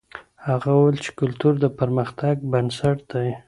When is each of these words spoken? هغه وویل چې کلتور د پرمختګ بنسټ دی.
هغه 0.47 0.69
وویل 0.73 0.97
چې 1.05 1.11
کلتور 1.19 1.53
د 1.63 1.65
پرمختګ 1.79 2.35
بنسټ 2.51 2.97
دی. 3.11 3.29